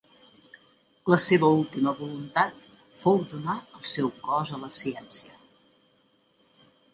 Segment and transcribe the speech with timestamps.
[1.13, 2.55] La seva última voluntat
[3.03, 5.37] fou donar el seu cos a la ciència.